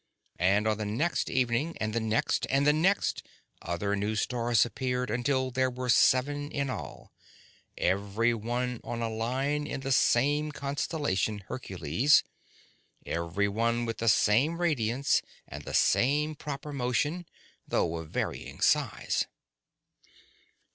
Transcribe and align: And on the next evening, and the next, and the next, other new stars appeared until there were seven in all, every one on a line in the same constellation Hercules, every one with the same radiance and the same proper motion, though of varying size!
And 0.39 0.65
on 0.67 0.79
the 0.79 0.85
next 0.87 1.29
evening, 1.29 1.77
and 1.79 1.93
the 1.93 1.99
next, 1.99 2.47
and 2.49 2.65
the 2.65 2.73
next, 2.73 3.21
other 3.61 3.95
new 3.95 4.15
stars 4.15 4.65
appeared 4.65 5.11
until 5.11 5.51
there 5.51 5.69
were 5.69 5.89
seven 5.89 6.49
in 6.49 6.71
all, 6.71 7.13
every 7.77 8.33
one 8.33 8.81
on 8.83 9.03
a 9.03 9.09
line 9.11 9.67
in 9.67 9.81
the 9.81 9.91
same 9.91 10.51
constellation 10.51 11.43
Hercules, 11.47 12.23
every 13.05 13.47
one 13.47 13.85
with 13.85 13.99
the 13.99 14.09
same 14.09 14.59
radiance 14.59 15.21
and 15.47 15.65
the 15.65 15.73
same 15.75 16.33
proper 16.33 16.73
motion, 16.73 17.27
though 17.67 17.97
of 17.97 18.09
varying 18.09 18.59
size! 18.59 19.27